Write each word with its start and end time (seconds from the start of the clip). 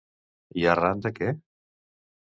I 0.61 0.65
arran 0.71 1.05
de 1.07 1.13
què? 1.21 1.29